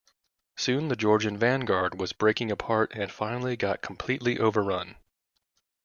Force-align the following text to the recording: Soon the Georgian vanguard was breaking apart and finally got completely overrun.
Soon 0.57 0.87
the 0.87 0.95
Georgian 0.95 1.37
vanguard 1.37 1.99
was 1.99 2.11
breaking 2.11 2.49
apart 2.51 2.91
and 2.95 3.11
finally 3.11 3.55
got 3.55 3.83
completely 3.83 4.39
overrun. 4.39 4.95